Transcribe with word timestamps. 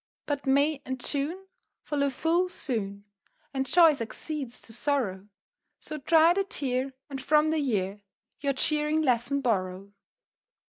_"]But 0.25 0.47
May 0.47 0.81
and 0.83 0.99
June 0.99 1.45
Follow 1.83 2.09
full 2.09 2.49
soon, 2.49 3.05
And 3.53 3.67
joy 3.67 3.93
succeeds 3.93 4.59
to 4.63 4.73
sorrow; 4.73 5.27
So 5.79 5.97
dry 5.97 6.33
the 6.33 6.43
tear, 6.43 6.93
And 7.07 7.21
from 7.21 7.51
the 7.51 7.59
year 7.59 8.01
Your 8.39 8.53
cheering 8.53 9.03
lesson 9.03 9.41
borrow. 9.41 9.93